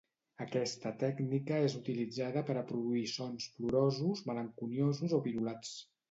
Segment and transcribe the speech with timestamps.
[0.43, 5.75] Aquesta tècnica és utilitzada per a produir sons plorosos, malenconiosos o virolats.